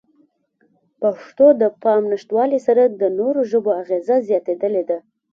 [1.01, 4.97] پښتو ته د پام نشتوالې سره د نورو ژبو اغېزه زیاتېدلې ده.